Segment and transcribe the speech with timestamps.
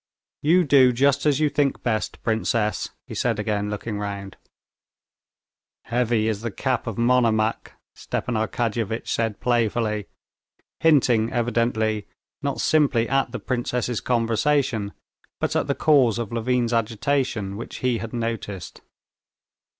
[0.41, 4.35] "You do just as you think best, princess," he said again, looking round.
[5.85, 10.07] "Heavy is the cap of Monomach," Stepan Arkadyevitch said playfully,
[10.79, 12.07] hinting, evidently,
[12.41, 14.93] not simply at the princess's conversation,
[15.39, 18.81] but at the cause of Levin's agitation, which he had noticed.